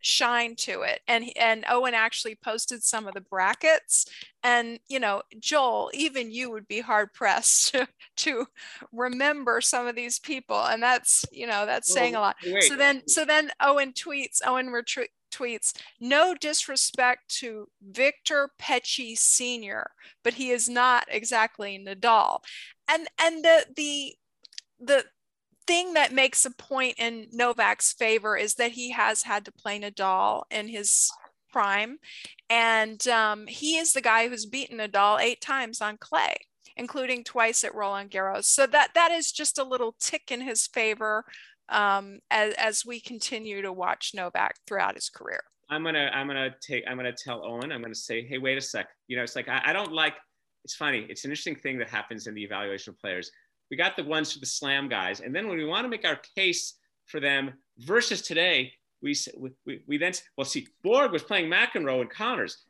[0.00, 1.00] shine to it.
[1.08, 4.06] And and Owen actually posted some of the brackets.
[4.42, 8.46] And you know Joel even you would be hard pressed to, to
[8.92, 10.60] remember some of these people.
[10.60, 12.36] And that's you know that's saying a lot.
[12.46, 12.64] wait.
[12.64, 19.90] so then so then Owen tweets Owen retweets tweets no disrespect to Victor Pecci senior
[20.22, 22.40] but he is not exactly Nadal.
[22.88, 24.14] And and the the
[24.80, 25.04] the
[25.66, 29.80] thing that makes a point in Novak's favor is that he has had to play
[29.80, 31.10] Nadal in his
[31.52, 31.98] prime.
[32.48, 36.36] And um, he is the guy who's beaten Nadal eight times on clay,
[36.76, 38.44] including twice at Roland Garros.
[38.44, 41.24] So that that is just a little tick in his favor
[41.68, 45.40] um, as, as we continue to watch Novak throughout his career.
[45.68, 48.60] I'm gonna I'm gonna take I'm gonna tell Owen I'm gonna say hey wait a
[48.60, 50.14] sec you know it's like I, I don't like
[50.64, 53.32] it's funny it's an interesting thing that happens in the evaluation of players
[53.70, 55.20] we got the ones for the slam guys.
[55.20, 56.74] And then when we want to make our case
[57.06, 59.14] for them versus today, we,
[59.64, 62.64] we, we then, well, see, Borg was playing McEnroe and Connors.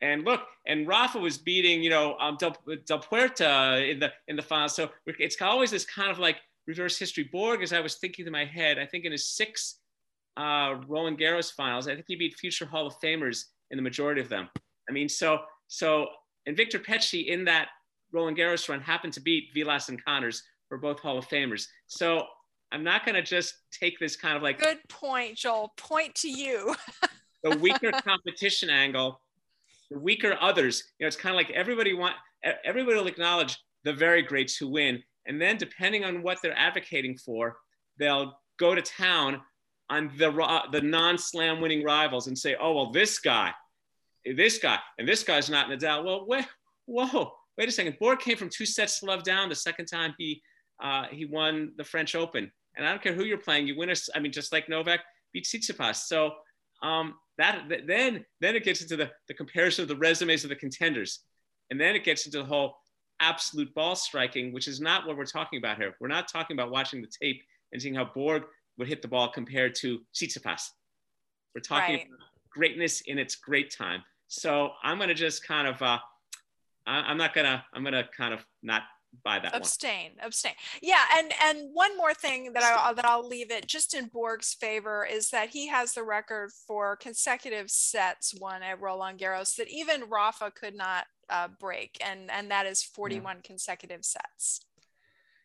[0.00, 4.36] And look, and Rafa was beating, you know, um, Del, Del Puerta in the in
[4.36, 4.68] the final.
[4.68, 7.24] So it's always this kind of like reverse history.
[7.32, 9.78] Borg, as I was thinking to my head, I think in his six
[10.36, 14.20] uh, Roland Garros finals, I think he beat future Hall of Famers in the majority
[14.20, 14.48] of them.
[14.88, 16.08] I mean, so so
[16.46, 17.68] and Victor Pecci in that
[18.14, 21.66] Roland Garros run happened to beat Vilas and Connors for both Hall of Famers.
[21.88, 22.24] So
[22.72, 25.72] I'm not going to just take this kind of like good point, Joel.
[25.76, 26.74] Point to you.
[27.42, 29.20] the weaker competition angle,
[29.90, 30.84] the weaker others.
[30.98, 32.14] You know, it's kind of like everybody want
[32.64, 37.18] everybody will acknowledge the very greats who win, and then depending on what they're advocating
[37.18, 37.56] for,
[37.98, 39.40] they'll go to town
[39.90, 40.30] on the
[40.72, 43.52] the non-slam winning rivals and say, oh well, this guy,
[44.24, 46.04] this guy, and this guy's not Nadal.
[46.04, 46.46] Well, wait,
[46.86, 50.14] whoa wait a second, Borg came from two sets to love down the second time
[50.18, 50.42] he
[50.82, 52.50] uh, he won the French Open.
[52.76, 55.00] And I don't care who you're playing, you win a, I mean, just like Novak
[55.32, 55.96] beat Tsitsipas.
[55.96, 56.32] So
[56.82, 60.50] um, that, that, then then it gets into the, the comparison of the resumes of
[60.50, 61.20] the contenders.
[61.70, 62.76] And then it gets into the whole
[63.20, 65.94] absolute ball striking, which is not what we're talking about here.
[66.00, 67.40] We're not talking about watching the tape
[67.72, 68.42] and seeing how Borg
[68.76, 70.62] would hit the ball compared to Tsitsipas.
[71.54, 72.06] We're talking right.
[72.06, 74.02] about greatness in its great time.
[74.26, 75.98] So I'm going to just kind of uh,
[76.86, 78.82] I, am not gonna I'm gonna kind of not
[79.22, 80.26] buy that abstain one.
[80.26, 84.06] abstain yeah and and one more thing that i that i'll leave it just in
[84.06, 89.54] borg's favor is that he has the record for consecutive sets won at roland garros
[89.56, 93.40] that even rafa could not uh, break and and that is 41 yeah.
[93.44, 94.60] consecutive sets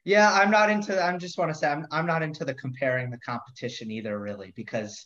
[0.03, 3.09] yeah i'm not into i'm just want to say I'm, I'm not into the comparing
[3.09, 5.05] the competition either really because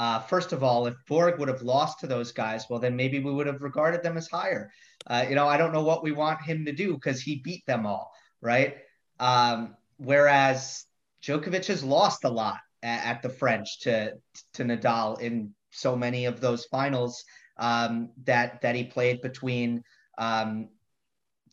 [0.00, 3.20] uh, first of all, if Borg would have lost to those guys, well, then maybe
[3.20, 4.72] we would have regarded them as higher.
[5.06, 7.66] Uh, you know, I don't know what we want him to do because he beat
[7.66, 8.10] them all,
[8.40, 8.78] right?
[9.18, 10.86] Um, whereas
[11.22, 14.14] Djokovic has lost a lot at, at, the French to
[14.54, 17.22] to Nadal in so many of those finals
[17.58, 19.84] um, that that he played between
[20.16, 20.70] um,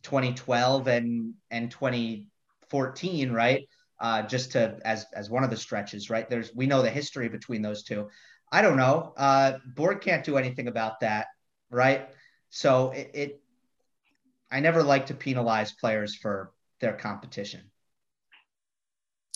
[0.04, 3.68] 2012 and and 2014, right?
[4.00, 6.30] Uh, just to as as one of the stretches, right?
[6.30, 8.08] There's we know the history between those two.
[8.52, 9.14] I don't know.
[9.18, 11.28] Uh, Borg can't do anything about that,
[11.70, 12.08] right?
[12.50, 13.42] So it, it
[14.52, 17.72] I never like to penalize players for their competition.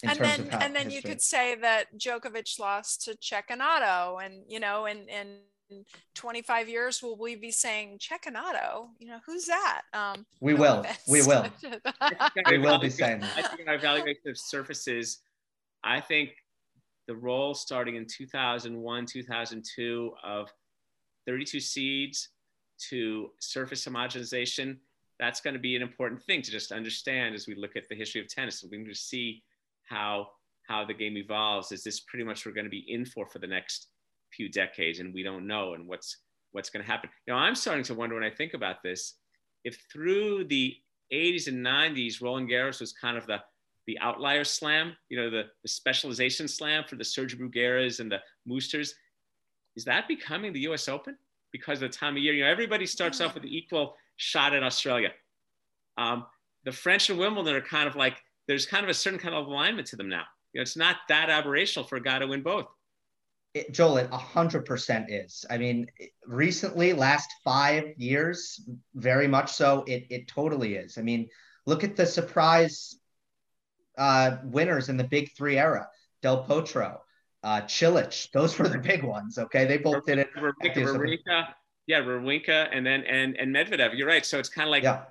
[0.03, 4.87] And then, and then you could say that Djokovic lost to Cecchinato, and you know,
[4.87, 5.37] in in
[6.15, 8.89] 25 years, will we be saying Cecchinato?
[8.99, 9.81] You know, who's that?
[9.93, 10.85] Um, we, no will.
[11.07, 11.45] we will.
[12.49, 12.79] we will.
[12.79, 13.31] be saying that.
[13.37, 15.19] I think our evaluation of surfaces.
[15.83, 16.31] I think
[17.07, 20.51] the role starting in 2001, 2002 of
[21.25, 22.29] 32 seeds
[22.89, 24.77] to surface homogenization,
[25.19, 27.95] that's going to be an important thing to just understand as we look at the
[27.95, 28.63] history of tennis.
[28.63, 29.43] We can just see
[29.83, 30.29] how
[30.67, 31.71] how the game evolves.
[31.71, 33.87] Is this pretty much we're going to be in for for the next
[34.31, 36.17] few decades, and we don't know, and what's
[36.51, 37.09] what's going to happen.
[37.27, 39.15] You know, I'm starting to wonder when I think about this,
[39.63, 40.75] if through the
[41.13, 43.41] 80s and 90s, Roland Garros was kind of the
[43.87, 48.19] the outlier slam, you know, the, the specialization slam for the Sergio Brugueras and the
[48.45, 48.95] Musters.
[49.75, 51.17] Is that becoming the US Open?
[51.51, 54.53] Because of the time of year, you know, everybody starts off with an equal shot
[54.53, 55.09] at Australia.
[55.97, 56.25] Um,
[56.63, 58.17] the French and Wimbledon are kind of like,
[58.47, 60.23] there's kind of a certain kind of alignment to them now.
[60.53, 62.67] You know, it's not that aberrational for a guy to win both.
[63.53, 65.45] it, Joel, it 100% is.
[65.49, 65.87] I mean,
[66.25, 68.61] recently, last five years,
[68.95, 70.97] very much so, it, it totally is.
[70.97, 71.27] I mean,
[71.65, 72.95] look at the surprise
[73.97, 75.87] uh, winners in the big three era
[76.21, 76.99] Del Potro,
[77.43, 78.31] uh, Cilic.
[78.31, 79.37] Those were the big ones.
[79.37, 79.65] Okay.
[79.65, 80.29] They both did it.
[80.35, 81.47] Wawrinka,
[81.87, 83.97] yeah, Wawrinka and then and, and Medvedev.
[83.97, 84.25] You're right.
[84.25, 85.03] So it's kind of like, yeah.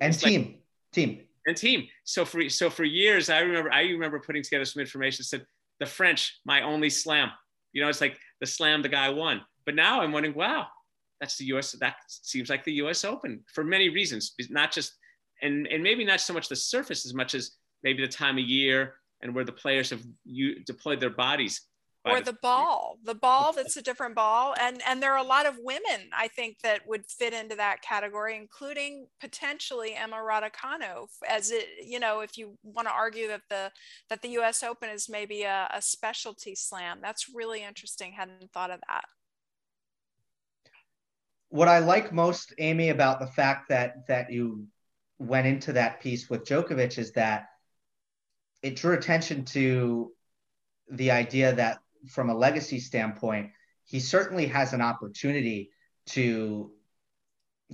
[0.00, 0.62] And team, like,
[0.92, 1.20] team.
[1.46, 1.86] And team.
[2.04, 5.46] So for so for years, I remember I remember putting together some information that said
[5.78, 7.30] the French, my only slam
[7.74, 9.42] you know, it's like the slam the guy won.
[9.66, 10.68] But now I'm wondering, wow,
[11.20, 11.72] that's the US.
[11.72, 14.94] That seems like the US Open for many reasons, not just,
[15.42, 17.50] and, and maybe not so much the surface as much as
[17.84, 21.60] maybe the time of year and where the players have you deployed their bodies
[22.04, 24.54] or the ball the ball that's a different ball.
[24.60, 27.82] And and there are a lot of women i think that would fit into that
[27.82, 33.42] category including potentially emma raducanu as it you know if you want to argue that
[33.48, 33.70] the
[34.10, 36.98] that the us open is maybe a, a specialty slam.
[37.00, 38.12] That's really interesting.
[38.12, 39.04] Hadn't thought of that.
[41.48, 44.66] What i like most amy about the fact that that you
[45.18, 47.46] went into that piece with Djokovic is that
[48.64, 50.10] it drew attention to
[50.90, 53.50] the idea that from a legacy standpoint,
[53.84, 55.70] he certainly has an opportunity
[56.06, 56.72] to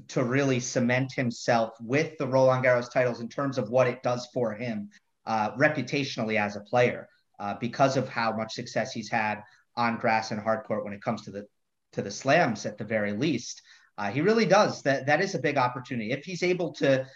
[0.09, 4.29] to really cement himself with the Roland Garros titles in terms of what it does
[4.33, 4.89] for him
[5.27, 9.43] uh, reputationally as a player, uh, because of how much success he's had
[9.77, 11.47] on grass and hard court when it comes to the
[11.93, 13.63] to the slams at the very least.
[13.97, 14.83] Uh, he really does.
[14.83, 17.07] That that is a big opportunity if he's able to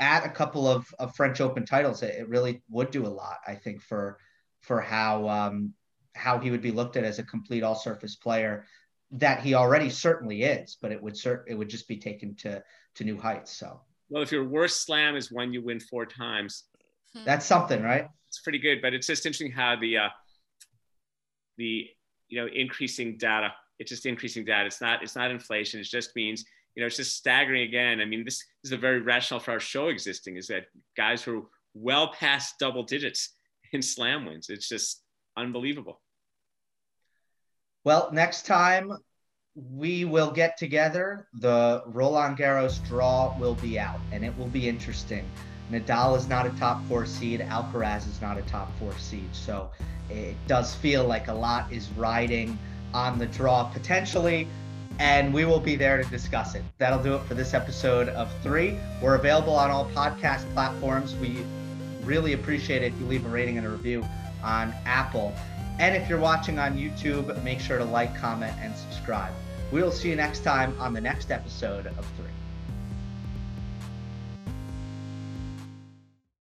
[0.00, 2.02] add a couple of, of French Open titles.
[2.02, 4.18] It, it really would do a lot, I think, for
[4.60, 5.74] for how um,
[6.14, 8.64] how he would be looked at as a complete all surface player
[9.10, 12.62] that he already certainly is, but it would cert- it would just be taken to
[12.96, 13.52] to new heights.
[13.52, 16.64] So well, if your worst slam is when you win four times,
[17.14, 17.24] hmm.
[17.24, 18.08] that's something, right?
[18.28, 20.08] It's pretty good, but it's just interesting how the uh,
[21.56, 21.86] the
[22.28, 23.52] you know increasing data.
[23.78, 24.66] It's just increasing data.
[24.66, 25.80] It's not it's not inflation.
[25.80, 26.44] It just means
[26.78, 28.00] you know it's just staggering again.
[28.00, 30.36] I mean, this, is a very rational for our show existing.
[30.36, 30.66] Is that
[30.96, 31.42] guys who are
[31.74, 33.34] well past double digits
[33.72, 34.48] in slam wins.
[34.48, 35.02] It's just
[35.36, 36.00] unbelievable.
[37.82, 38.92] Well, next time
[39.56, 44.68] we will get together, the Roland Garros draw will be out and it will be
[44.68, 45.28] interesting.
[45.72, 49.28] Nadal is not a top four seed, Alcaraz is not a top four seed.
[49.32, 49.72] So
[50.10, 52.56] it does feel like a lot is riding
[52.94, 54.46] on the draw potentially,
[54.98, 56.62] and we will be there to discuss it.
[56.78, 58.78] That'll do it for this episode of three.
[59.00, 61.14] We're available on all podcast platforms.
[61.16, 61.44] We
[62.02, 64.04] really appreciate it if you leave a rating and a review
[64.42, 65.34] on Apple.
[65.78, 69.32] And if you're watching on YouTube, make sure to like, comment, and subscribe.
[69.70, 72.37] We will see you next time on the next episode of Three.